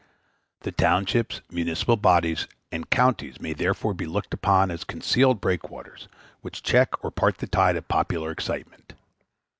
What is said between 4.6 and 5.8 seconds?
as concealed break